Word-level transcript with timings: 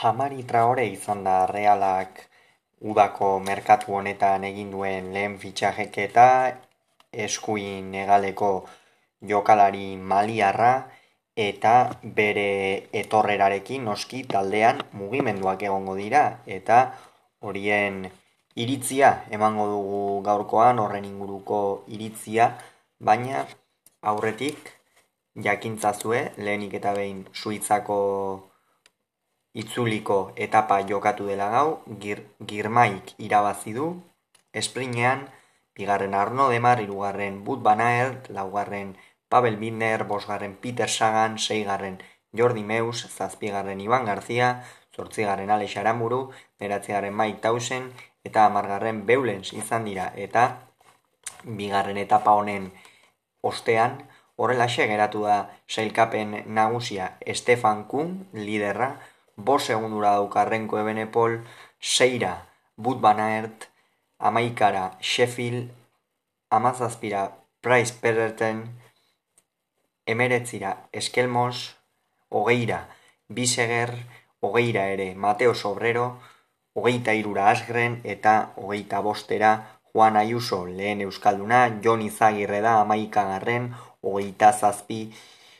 Jamari 0.00 0.44
Traore 0.48 0.86
izan 0.88 1.24
da 1.24 1.44
realak 1.44 2.20
udako 2.90 3.26
merkatu 3.44 3.92
honetan 3.98 4.46
egin 4.48 4.70
duen 4.72 5.10
lehen 5.12 5.34
fitxajeketa 5.42 6.24
eskuin 7.24 7.92
egaleko 8.04 8.48
jokalari 9.32 9.98
maliarra 10.12 10.72
eta 11.48 11.74
bere 12.20 12.48
etorrerarekin 13.02 13.84
noski 13.90 14.22
taldean 14.32 14.80
mugimenduak 15.02 15.68
egongo 15.68 15.98
dira 16.00 16.24
eta 16.58 16.80
horien 17.44 18.02
iritzia 18.64 19.14
emango 19.38 19.66
dugu 19.76 20.02
gaurkoan 20.30 20.80
horren 20.84 21.04
inguruko 21.12 21.62
iritzia 21.98 22.52
baina 23.10 23.44
aurretik 24.14 24.72
jakintzazue 25.48 26.28
lehenik 26.38 26.80
eta 26.80 26.96
behin 27.00 27.26
suitzako 27.42 27.98
itzuliko 29.52 30.32
etapa 30.36 30.80
jokatu 30.86 31.26
dela 31.26 31.50
gau, 31.50 31.82
gir, 31.98 32.22
girmaik 32.46 33.14
irabazi 33.18 33.74
du, 33.74 33.88
esprinean, 34.52 35.26
bigarren 35.74 36.14
Arno 36.14 36.48
Demar, 36.50 36.80
irugarren 36.80 37.42
Bud 37.44 37.62
Banaert, 37.62 38.30
laugarren 38.30 38.96
Pavel 39.28 39.56
Binder, 39.56 40.04
bosgarren 40.04 40.56
Peter 40.56 40.88
Sagan, 40.88 41.38
seigarren 41.38 41.98
Jordi 42.32 42.62
Meus, 42.62 43.06
zazpigarren 43.08 43.80
Iban 43.80 44.04
Garzia, 44.04 44.64
zortzigarren 44.94 45.50
Alex 45.50 45.76
Aramburu, 45.76 46.30
beratzigarren 46.58 47.16
Mike 47.16 47.40
Tausen, 47.40 47.90
eta 48.24 48.46
amargarren 48.46 49.04
Beulens 49.06 49.52
izan 49.52 49.84
dira, 49.84 50.12
eta 50.16 50.44
bigarren 51.44 51.98
etapa 51.98 52.34
honen 52.38 52.70
ostean, 53.42 54.02
horrela 54.36 54.66
geratu 54.66 55.24
da 55.24 55.50
sailkapen 55.68 56.44
nagusia 56.46 57.16
Stefan 57.34 57.84
Kuhn, 57.84 58.28
liderra, 58.32 58.98
bo 59.44 59.58
segundura 59.58 60.14
daukarrenko 60.18 60.78
ebenepol, 60.80 61.40
seira, 61.80 62.46
but 62.76 63.00
banaert, 63.00 63.68
amaikara, 64.18 64.96
Sheffield, 65.00 65.70
amazazpira, 66.50 67.36
Price 67.60 67.92
Perreten, 67.92 68.64
emeretzira, 70.06 70.88
Eskelmos, 70.92 71.76
hogeira, 72.28 72.88
Biseger, 73.28 73.94
hogeira 74.40 74.86
ere, 74.88 75.14
Mateo 75.14 75.54
Sobrero, 75.54 76.20
hogeita 76.74 77.14
irura 77.14 77.50
Asgren, 77.50 78.00
eta 78.04 78.52
hogeita 78.56 79.00
bostera, 79.00 79.52
Juan 79.92 80.16
Ayuso, 80.16 80.64
lehen 80.66 81.00
Euskalduna, 81.00 81.80
Jon 81.82 82.02
Izagirre 82.02 82.60
da, 82.60 82.80
amaika 82.80 83.24
garren, 83.28 83.72
hogeita 84.00 84.52
zazpi, 84.52 85.02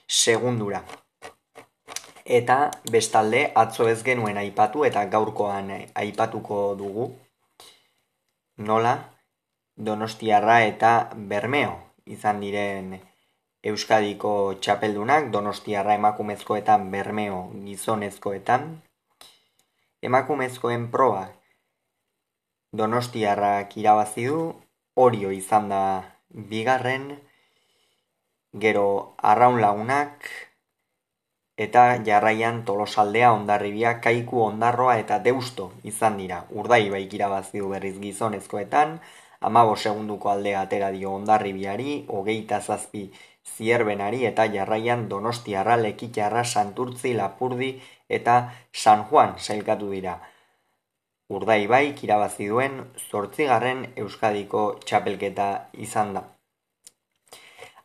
segundura. 0.07 0.85
Eta 2.25 2.71
bestalde 2.93 3.51
atzo 3.55 3.89
ez 3.89 4.03
genuen 4.05 4.37
aipatu 4.37 4.85
eta 4.85 5.05
gaurkoan 5.07 5.71
aipatuko 5.95 6.75
dugu 6.77 7.11
nola 8.61 8.99
Donostiarra 9.77 10.61
eta 10.67 11.11
Bermeo 11.15 11.79
izan 12.05 12.41
diren 12.45 12.99
Euskadiko 13.65 14.55
txapeldunak 14.61 15.31
Donostiarra 15.33 15.95
emakumezkoetan 15.97 16.91
Bermeo 16.93 17.39
gizonezkoetan. 17.65 18.67
Emakumezkoen 20.03 20.91
proba 20.93 21.31
Donostiarrak 22.77 23.77
irabazi 23.77 24.27
du 24.29 24.43
Orio 24.97 25.31
izan 25.33 25.69
da 25.73 25.83
bigarren 26.53 27.09
gero 28.65 29.17
Arraun 29.33 29.61
lagunak 29.61 30.29
eta 31.65 31.83
jarraian 32.07 32.63
tolosaldea 32.65 33.33
ondarribia 33.37 33.91
kaiku 34.05 34.39
ondarroa 34.43 34.95
eta 35.01 35.19
deusto 35.25 35.67
izan 35.91 36.17
dira. 36.21 36.39
Urdai 36.63 36.87
baik 36.95 37.17
irabazi 37.19 37.61
du 37.61 37.69
berriz 37.75 37.97
gizonezkoetan, 38.01 38.95
amabo 39.49 39.77
segunduko 39.77 40.31
aldea 40.33 40.63
atera 40.67 40.89
dio 40.97 41.13
ondarribiari, 41.19 41.99
hogeita 42.09 42.61
zazpi 42.61 43.05
zierbenari 43.57 44.25
eta 44.31 44.49
jarraian 44.57 45.07
donostiarra, 45.13 45.77
lekitxarra, 45.85 46.45
santurtzi, 46.45 47.15
lapurdi 47.21 47.71
eta 48.09 48.41
San 48.73 49.05
Juan 49.11 49.37
sailkatu 49.39 49.93
dira. 49.93 50.19
Urdai 51.31 51.67
baik 51.71 52.05
irabazi 52.09 52.49
duen 52.51 52.85
zortzigarren 53.11 53.85
Euskadiko 53.97 54.69
txapelketa 54.87 55.51
izan 55.89 56.17
da. 56.17 56.25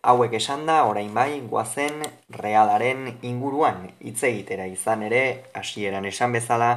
Hauek 0.06 0.36
esan 0.38 0.68
da, 0.70 0.84
orain 0.86 1.08
bai, 1.18 1.40
guazen 1.50 2.04
realaren 2.38 3.08
inguruan 3.26 3.80
hitz 4.06 4.20
egitera 4.28 4.68
izan 4.70 5.02
ere, 5.08 5.22
hasieran 5.58 6.06
esan 6.06 6.36
bezala, 6.36 6.68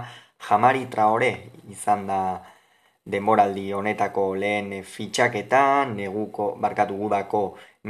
jamari 0.49 0.87
traore 0.95 1.29
izan 1.75 2.07
da 2.09 2.21
demoraldi 3.15 3.67
honetako 3.77 4.25
lehen 4.45 4.73
fitxaketa, 4.95 5.61
neguko, 5.93 6.47
barkatu 6.65 6.97
gudako 7.03 7.43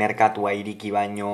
merkatua 0.03 0.57
iriki 0.59 0.91
baino 0.97 1.31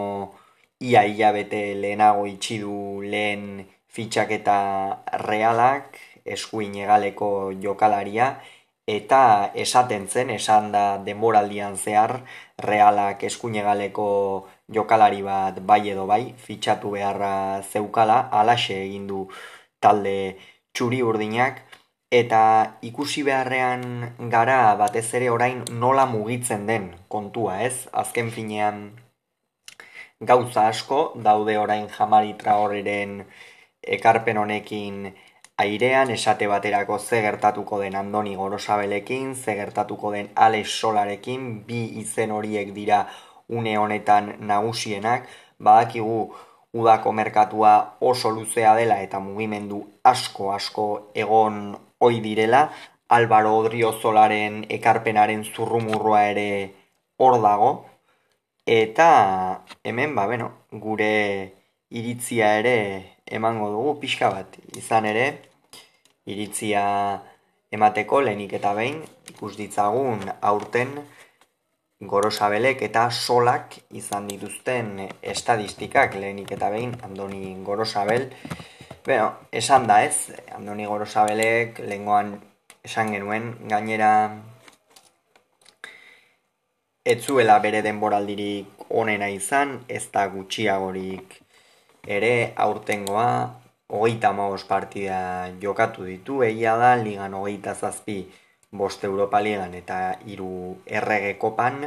ia 0.91 1.07
hilabete 1.09 1.63
lehenago 1.81 2.27
itxidu 2.29 3.01
lehen 3.15 3.65
fitxaketa 3.89 4.59
realak, 5.25 5.97
eskuin 6.37 6.77
egaleko 6.85 7.31
jokalaria, 7.65 8.35
eta 8.87 9.51
esaten 9.55 10.09
zen, 10.09 10.31
esan 10.31 10.73
da 10.73 10.99
denboraldian 11.05 11.77
zehar, 11.77 12.23
realak 12.59 13.23
eskuinegaleko 13.25 14.09
jokalari 14.69 15.23
bat 15.23 15.61
bai 15.61 15.83
edo 15.91 16.07
bai, 16.07 16.35
fitxatu 16.47 16.91
beharra 16.97 17.63
zeukala, 17.63 18.19
alaxe 18.33 18.77
egin 18.83 19.07
du 19.07 19.29
talde 19.81 20.37
txuri 20.77 21.01
urdinak, 21.03 21.63
eta 22.11 22.43
ikusi 22.83 23.25
beharrean 23.27 24.29
gara 24.31 24.75
batez 24.77 25.09
ere 25.19 25.31
orain 25.31 25.65
nola 25.71 26.05
mugitzen 26.07 26.67
den 26.67 26.93
kontua 27.09 27.63
ez, 27.63 27.89
azken 27.93 28.31
finean 28.31 28.85
gauza 30.21 30.69
asko, 30.69 31.13
daude 31.17 31.57
orain 31.59 31.89
jamari 31.89 32.35
traoreren 32.39 33.25
ekarpen 33.97 34.39
honekin 34.39 35.15
airean 35.57 36.11
esate 36.11 36.47
baterako 36.47 36.99
ze 36.99 37.21
gertatuko 37.23 37.79
den 37.81 37.95
Andoni 37.97 38.35
Gorosabelekin, 38.37 39.35
ze 39.37 39.55
gertatuko 39.55 40.11
den 40.13 40.31
Alex 40.35 40.81
Solarekin, 40.81 41.65
bi 41.67 41.85
izen 42.01 42.31
horiek 42.31 42.75
dira 42.75 43.07
une 43.49 43.77
honetan 43.79 44.35
nagusienak, 44.41 45.29
badakigu 45.59 46.35
udako 46.73 47.13
merkatua 47.13 47.97
oso 48.01 48.31
luzea 48.31 48.75
dela 48.75 49.01
eta 49.03 49.21
mugimendu 49.21 49.85
asko 50.03 50.53
asko 50.53 50.87
egon 51.15 51.79
oi 52.01 52.21
direla, 52.21 52.71
Álvaro 53.09 53.55
Odriozolaren 53.59 54.65
ekarpenaren 54.69 55.45
zurrumurroa 55.45 56.25
ere 56.31 56.49
hor 57.19 57.41
dago, 57.43 57.71
eta 58.67 59.65
hemen, 59.85 60.15
ba, 60.17 60.27
bueno, 60.27 60.51
gure 60.73 61.55
iritzia 61.91 62.55
ere 62.59 62.77
emango 63.27 63.71
dugu 63.71 63.99
pixka 64.01 64.31
bat. 64.31 64.57
Izan 64.77 65.07
ere 65.07 65.27
iritzia 66.27 66.85
emateko 67.75 68.21
lehenik 68.23 68.55
eta 68.61 68.73
behin 68.75 69.03
ikus 69.31 69.57
ditzagun 69.59 70.25
aurten 70.41 70.95
gorosabelek 72.01 72.83
eta 72.83 73.09
solak 73.11 73.77
izan 73.91 74.29
dituzten 74.29 75.09
estadistikak 75.23 76.15
lehenik 76.15 76.53
eta 76.57 76.71
behin 76.71 76.95
Andoni 77.03 77.55
Gorosabel. 77.65 78.31
Bueno, 79.05 79.33
esan 79.53 79.87
da 79.87 80.03
ez 80.05 80.33
Andoni 80.57 80.87
Gorosabelek 80.87 81.81
lehengoan 81.85 82.37
esan 82.85 83.13
genuen 83.13 83.55
gainera 83.69 84.11
etzuela 87.05 87.59
bere 87.61 87.83
denboraldirik 87.85 88.87
onena 88.89 89.29
izan 89.29 89.81
ez 89.89 90.07
da 90.13 90.27
gutxiagorik 90.33 91.44
ere 92.07 92.53
aurtengoa 92.57 93.29
hogeita 93.89 94.33
maos 94.33 94.65
partida 94.65 95.51
jokatu 95.61 96.05
ditu, 96.05 96.43
egia 96.43 96.77
da, 96.77 96.95
ligan 96.97 97.35
hogeita 97.35 97.75
zazpi 97.75 98.25
bost 98.73 99.05
Europa 99.05 99.41
ligan 99.41 99.75
eta 99.75 100.17
hiru 100.27 100.77
errege 100.87 101.37
kopan, 101.39 101.85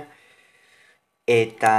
eta 1.27 1.73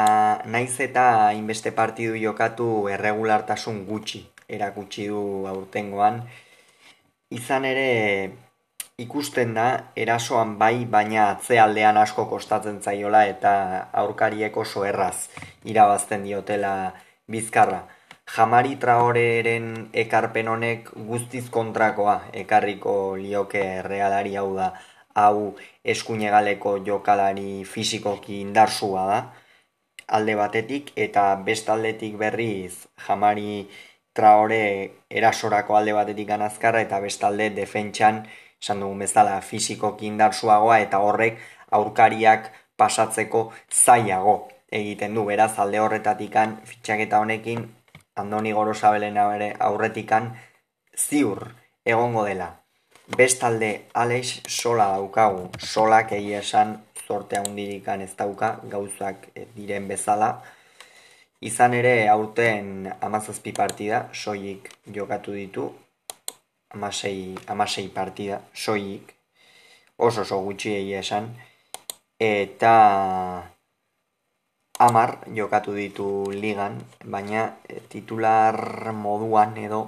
naiz 0.44 0.75
eta 0.85 1.32
inbeste 1.32 1.73
partidu 1.73 2.19
jokatu 2.20 2.88
erregulartasun 2.93 3.87
gutxi 3.87 4.26
erakutsi 4.49 5.08
du 5.08 5.46
aurtengoan, 5.49 6.23
izan 7.31 7.64
ere 7.64 7.88
ikusten 8.99 9.55
da 9.55 9.67
erasoan 9.96 10.56
bai 10.58 10.84
baina 10.84 11.29
atzealdean 11.31 11.96
asko 11.96 12.25
kostatzen 12.26 12.81
zaiola 12.82 13.25
eta 13.31 13.52
aurkariek 14.02 14.56
oso 14.56 14.84
erraz 14.84 15.29
irabazten 15.64 16.25
diotela 16.26 16.73
bizkarra 17.29 17.84
jamari 18.36 18.76
traoreren 18.76 19.88
ekarpen 20.04 20.48
honek 20.52 20.90
guztiz 21.08 21.48
kontrakoa 21.50 22.16
ekarriko 22.42 22.94
lioke 23.16 23.62
realari 23.82 24.36
hau 24.36 24.50
da 24.56 24.72
hau 25.22 25.54
eskuinegaleko 25.94 26.78
jokalari 26.88 27.64
fizikoki 27.64 28.40
indarsua 28.40 29.04
da 29.12 29.20
alde 30.19 30.34
batetik 30.42 30.92
eta 31.06 31.25
bestaldetik 31.48 32.19
berriz 32.20 32.86
jamari 33.06 33.69
traore 34.12 34.62
erasorako 35.10 35.76
alde 35.81 35.96
batetik 36.00 36.31
azkarra 36.31 36.84
eta 36.86 37.00
bestalde 37.00 37.50
defentsan 37.50 38.22
esan 38.62 38.81
dugun 38.81 38.98
bezala 39.06 39.40
fisikoki 39.40 40.06
indarsuagoa 40.06 40.78
eta 40.84 40.98
horrek 40.98 41.40
aurkariak 41.70 42.52
pasatzeko 42.76 43.52
zailago 43.70 44.48
egiten 44.70 45.14
du. 45.14 45.24
Beraz 45.24 45.58
alde 45.58 45.81
horretatikan 45.81 46.58
fitxaketa 46.64 47.20
honekin 47.24 47.77
Andoni 48.19 48.53
Gorosabelen 48.53 49.17
aurretikan 49.19 50.32
ziur 50.97 51.44
egongo 51.85 52.25
dela. 52.26 52.50
Bestalde 53.17 53.88
Alex 53.94 54.43
sola 54.47 54.91
daukagu, 54.93 55.49
solak 55.59 56.12
egia 56.12 56.43
esan 56.44 56.76
zorte 57.06 57.38
handirikan 57.38 58.03
ez 58.05 58.12
dauka 58.17 58.59
gauzak 58.69 59.29
diren 59.56 59.88
bezala. 59.88 60.32
Izan 61.41 61.75
ere 61.79 62.09
aurten 62.12 62.91
amazazpi 63.00 63.55
partida, 63.56 64.09
soilik 64.12 64.69
jokatu 64.94 65.32
ditu, 65.32 65.69
amasei, 66.75 67.37
amasei 67.47 67.87
partida, 67.94 68.41
soilik, 68.53 69.15
oso 69.97 70.26
oso 70.26 70.41
gutxi 70.44 70.75
egia 70.81 71.00
esan, 71.06 71.31
eta 72.19 72.75
amar 74.78 75.19
jokatu 75.34 75.75
ditu 75.75 76.30
ligan, 76.30 76.78
baina 77.04 77.58
eh, 77.69 77.82
titular 77.90 78.92
moduan 78.94 79.56
edo 79.58 79.80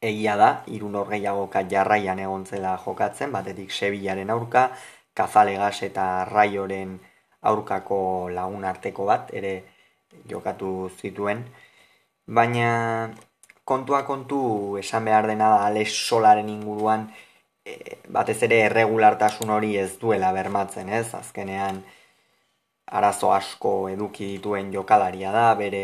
egia 0.00 0.36
da, 0.40 0.50
irun 0.66 0.96
gehiagoka 1.10 1.62
jarraian 1.68 2.18
egon 2.18 2.46
zela 2.46 2.76
jokatzen, 2.84 3.32
batetik 3.32 3.70
Sevillaren 3.70 4.30
aurka, 4.30 4.70
Kazalegas 5.14 5.82
eta 5.82 6.24
Raioren 6.24 6.98
aurkako 7.42 8.30
lagun 8.30 8.64
arteko 8.64 9.04
bat, 9.04 9.32
ere 9.34 9.52
jokatu 10.30 10.90
zituen, 11.00 11.44
baina 12.26 13.10
kontua 13.64 14.04
kontu 14.06 14.40
esan 14.80 15.04
behar 15.04 15.26
dena 15.28 15.50
da 15.52 15.66
Alex 15.66 15.92
Solaren 16.08 16.48
inguruan 16.48 17.08
e, 17.66 17.98
batez 18.08 18.38
ere 18.48 18.62
erregulartasun 18.70 19.50
hori 19.50 19.76
ez 19.76 19.98
duela 20.00 20.32
bermatzen, 20.32 20.88
ez? 20.88 21.12
Azkenean 21.14 21.82
arazo 22.90 23.32
asko 23.32 23.88
eduki 23.90 24.34
dituen 24.36 24.72
jokalaria 24.72 25.32
da, 25.32 25.54
bere 25.54 25.82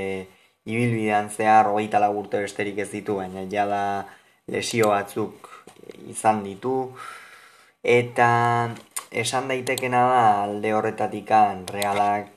ibilbidean 0.64 1.28
zehar 1.30 1.68
hogeita 1.72 2.00
lagurte 2.00 2.40
besterik 2.44 2.78
ez 2.78 2.90
ditu, 2.92 3.18
baina 3.20 3.44
jada 3.50 3.82
lesio 4.48 4.90
batzuk 4.92 5.50
izan 6.08 6.42
ditu, 6.44 6.76
eta 7.84 8.28
esan 9.12 9.48
daitekena 9.48 10.00
da 10.10 10.22
alde 10.44 10.72
horretatikan 10.74 11.66
realak 11.68 12.32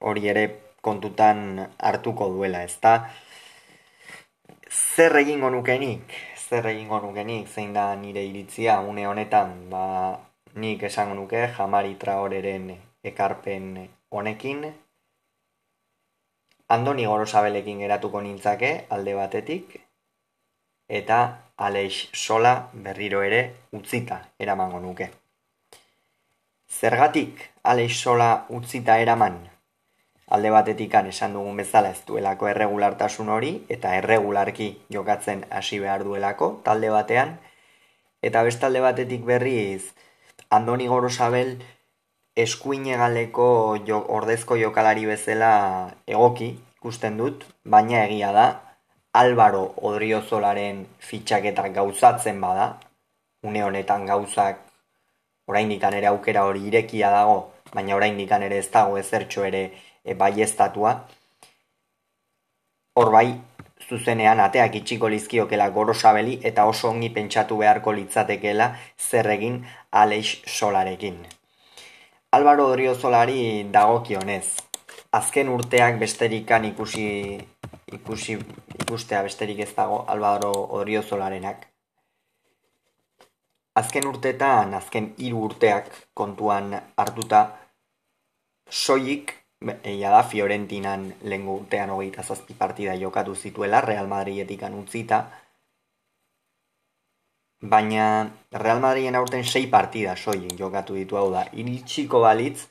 hori 0.00 0.28
ere 0.28 0.44
kontutan 0.82 1.68
hartuko 1.78 2.28
duela, 2.34 2.64
ezta? 2.66 2.94
Zer 4.72 5.16
egingo 5.22 5.50
nukenik? 5.54 6.14
Zer 6.48 6.66
egingo 6.72 6.98
nukenik? 7.00 7.46
Zein 7.48 7.72
da 7.72 7.92
nire 7.96 8.24
iritzia 8.26 8.80
une 8.80 9.06
honetan? 9.06 9.54
Ba, 9.70 9.84
nik 10.54 10.82
esango 10.90 11.14
nuke 11.14 11.46
jamari 11.56 11.94
traoreren 12.00 12.72
ekarpen 13.04 13.88
honekin. 14.10 14.66
Andoni 16.68 17.06
gorosabelekin 17.06 17.84
geratuko 17.84 18.20
nintzake 18.20 18.72
alde 18.90 19.14
batetik. 19.14 19.80
Eta 20.88 21.22
Aleix 21.56 22.08
sola 22.12 22.54
berriro 22.72 23.22
ere 23.22 23.42
utzita 23.72 24.20
eramango 24.38 24.80
nuke. 24.80 25.10
Zergatik 26.68 27.48
Aleix 27.62 27.96
sola 27.96 28.46
utzita 28.50 28.98
eraman? 28.98 29.42
alde 30.32 30.50
batetikan 30.50 31.08
esan 31.10 31.34
dugun 31.36 31.58
bezala 31.60 31.90
ez 31.92 32.00
duelako 32.08 32.48
erregulartasun 32.48 33.28
hori 33.34 33.50
eta 33.74 33.90
erregularki 33.98 34.68
jokatzen 34.96 35.44
hasi 35.58 35.80
behar 35.82 36.04
duelako 36.08 36.48
talde 36.68 36.92
batean 36.94 37.34
eta 38.28 38.44
bestalde 38.46 38.80
batetik 38.80 39.26
berriz 39.28 39.92
Andoni 40.58 40.86
Gorosabel 40.88 41.52
eskuine 42.36 42.96
galeko 42.96 43.76
jo, 43.86 43.98
ordezko 44.08 44.56
jokalari 44.56 45.04
bezala 45.06 45.52
egoki 46.06 46.52
ikusten 46.78 47.18
dut, 47.20 47.44
baina 47.64 48.04
egia 48.06 48.32
da 48.32 48.46
Álvaro 49.12 49.62
Odriozolaren 49.76 50.86
fitxaketa 50.98 51.68
gauzatzen 51.68 52.40
bada, 52.40 52.78
une 53.44 53.62
honetan 53.62 54.06
gauzak 54.06 54.62
oraindik 55.46 55.84
ere 55.84 56.06
aukera 56.06 56.44
hori 56.48 56.66
irekia 56.70 57.10
dago, 57.12 57.52
baina 57.74 57.96
oraindik 57.96 58.32
ere 58.32 58.58
ez 58.58 58.70
dago 58.70 58.96
ezertxo 58.96 59.44
ere 59.44 59.62
e, 60.04 60.14
bai 60.14 60.32
estatua. 60.40 60.94
Hor 62.96 63.10
bai, 63.12 63.26
zuzenean 63.88 64.40
ateak 64.40 64.74
itxiko 64.80 65.08
lizkiokela 65.08 65.68
gorosabeli 65.76 66.40
eta 66.42 66.64
oso 66.64 66.88
ongi 66.88 67.10
pentsatu 67.10 67.60
beharko 67.60 67.92
litzatekela 67.92 68.72
zer 68.98 69.30
egin 69.36 69.62
Aleix 69.90 70.40
Solarekin. 70.46 71.41
Álvaro 72.34 72.68
Dorio 72.68 72.94
Solari 72.94 73.68
dagokionez. 73.70 74.56
Azken 75.12 75.50
urteak 75.52 75.98
besterikan 76.00 76.64
ikusi, 76.64 77.36
ikusi 77.92 78.38
ikustea 78.80 79.20
besterik 79.26 79.58
ez 79.60 79.74
dago 79.76 79.98
Álvaro 80.08 80.52
Dorio 80.70 81.02
Solarenak. 81.02 81.66
Azken 83.76 84.08
urteetan, 84.08 84.72
azken 84.80 85.10
hiru 85.18 85.42
urteak 85.50 85.92
kontuan 86.14 86.72
hartuta, 86.96 87.42
soilik 88.70 89.36
Eia 89.84 90.10
da 90.16 90.22
Fiorentinan 90.24 91.04
lehen 91.22 91.44
urtean 91.58 91.92
hogeita 91.92 92.24
zazpi 92.24 92.56
partida 92.64 92.96
jokatu 92.96 93.36
zituela 93.36 93.84
Real 93.84 94.08
Madridetik 94.08 94.64
utzita. 94.72 95.26
Baina 97.62 98.06
Real 98.50 98.80
Madriden 98.80 99.14
aurten 99.14 99.44
sei 99.44 99.68
partida 99.70 100.16
soilik 100.16 100.56
jokatu 100.58 100.94
ditu 100.98 101.16
hau 101.16 101.28
da. 101.30 101.44
Iritsiko 101.52 102.20
balitz 102.24 102.66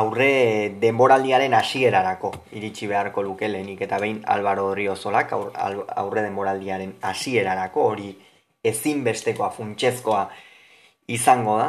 aurre 0.00 0.70
denboraldiaren 0.80 1.54
hasierarako 1.54 2.30
iritsi 2.52 2.86
beharko 2.86 3.22
luke 3.26 3.48
lehenik 3.48 3.80
eta 3.86 3.98
behin 3.98 4.20
Álvaro 4.34 4.68
Riozolak 4.74 5.32
aurre 5.32 6.22
denboraldiaren 6.22 6.94
hasierarako 7.10 7.86
hori 7.90 8.10
ezinbestekoa 8.70 9.50
funtsezkoa 9.56 10.22
izango 11.18 11.56
da 11.58 11.68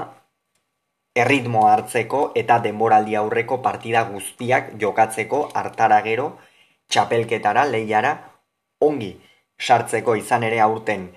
erritmo 1.24 1.68
hartzeko 1.68 2.22
eta 2.42 2.60
denboraldi 2.66 3.16
aurreko 3.16 3.58
partida 3.66 4.04
guztiak 4.12 4.76
jokatzeko 4.82 5.48
hartara 5.62 6.02
gero 6.06 6.28
txapelketara 6.90 7.66
lehiara 7.72 8.14
ongi 8.82 9.16
sartzeko 9.58 10.16
izan 10.16 10.44
ere 10.44 10.60
aurten 10.62 11.08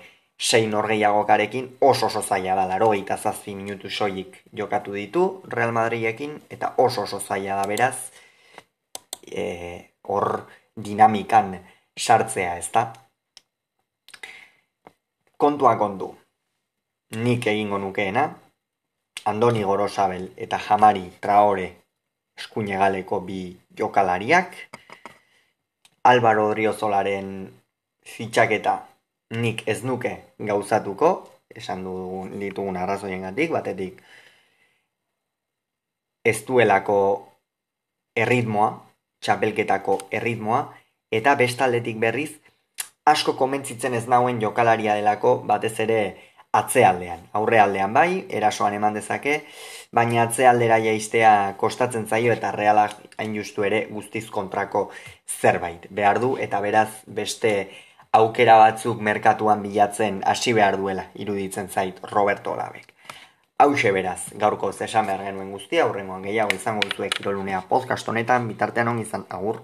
sei 0.41 0.67
norgeiagokarekin 0.67 1.77
oso 1.81 2.05
oso 2.05 2.21
zaila 2.21 2.55
da 2.55 2.65
laro 2.67 2.93
eta 2.97 3.17
zazpi 3.17 3.53
minutu 3.55 3.89
soilik 3.89 4.41
jokatu 4.57 4.93
ditu 4.93 5.41
Real 5.47 5.71
Madridekin 5.71 6.41
eta 6.49 6.73
oso 6.77 7.03
oso 7.03 7.19
zaila 7.19 7.55
da 7.61 7.67
beraz 7.67 7.97
e, 9.31 9.43
hor 10.09 10.47
dinamikan 10.75 11.59
sartzea 11.99 12.57
ez 12.57 12.71
da 12.73 12.87
kontua 15.37 15.75
kontu 15.77 16.15
nik 17.11 17.47
egingo 17.47 17.77
nukeena 17.77 18.31
Andoni 19.25 19.61
Gorosabel 19.63 20.31
eta 20.37 20.57
Jamari 20.57 21.03
Traore 21.21 21.67
eskuinegaleko 22.37 23.19
bi 23.21 23.41
jokalariak. 23.77 24.55
Álvaro 26.03 26.47
Driozolaren 26.49 27.27
fitxaketa 28.01 28.90
nik 29.31 29.63
ez 29.67 29.81
nuke 29.83 30.13
gauzatuko, 30.39 31.11
esan 31.55 31.83
dugun 31.83 32.37
ditugun 32.39 32.77
arrazoien 32.77 33.23
gatik, 33.27 33.51
batetik 33.51 34.01
ez 36.25 36.37
duelako 36.45 36.97
erritmoa, 38.15 38.71
txapelketako 39.23 39.97
erritmoa, 40.11 40.65
eta 41.11 41.35
bestaldetik 41.39 41.97
berriz, 41.99 42.31
asko 43.05 43.33
komentzitzen 43.39 43.95
ez 43.97 44.05
nauen 44.07 44.41
jokalaria 44.41 44.95
delako, 44.99 45.39
batez 45.47 45.79
ere, 45.85 46.01
atzealdean. 46.51 47.21
Aurrealdean 47.37 47.93
bai, 47.95 48.25
erasoan 48.29 48.73
eman 48.75 48.97
dezake, 48.97 49.37
baina 49.95 50.25
atzealdera 50.25 50.81
jaistea 50.83 51.55
kostatzen 51.59 52.07
zaio 52.07 52.33
eta 52.33 52.51
realak 52.51 52.97
hain 53.17 53.35
justu 53.35 53.63
ere 53.63 53.85
guztiz 53.91 54.25
kontrako 54.29 54.89
zerbait. 55.39 55.87
Behar 55.89 56.19
du 56.19 56.35
eta 56.47 56.59
beraz 56.63 56.89
beste 57.07 57.53
aukera 58.17 58.57
batzuk 58.59 58.99
merkatuan 59.07 59.61
bilatzen 59.63 60.17
hasi 60.27 60.51
behar 60.53 60.75
duela 60.79 61.05
iruditzen 61.15 61.69
zait 61.69 61.99
Roberto 62.11 62.51
Olabek. 62.51 62.89
Hau 63.57 63.71
beraz, 63.93 64.33
gaurko 64.41 64.71
zesan 64.73 65.05
behar 65.05 65.23
genuen 65.23 65.51
guztia, 65.51 65.85
aurrengoan 65.85 66.23
gehiago 66.23 66.55
izango 66.55 66.81
duzuek 66.89 67.13
kirolunea 67.13 67.61
podcast 67.69 68.09
honetan, 68.09 68.47
bitartean 68.49 68.87
on 68.87 68.99
izan 68.99 69.25
agur. 69.29 69.61